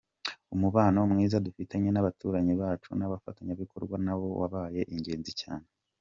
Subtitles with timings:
[0.55, 5.67] Umubano mwiza dufitanye n’abaturanyi bacu n’abafatanyabikorwa nawo wabaye ingenzi cyane.